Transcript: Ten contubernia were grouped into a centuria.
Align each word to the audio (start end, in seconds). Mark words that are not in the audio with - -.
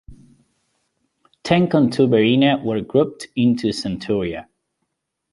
Ten 1.43 1.67
contubernia 1.69 2.57
were 2.63 2.81
grouped 2.81 3.27
into 3.35 3.67
a 3.67 3.71
centuria. 3.71 4.47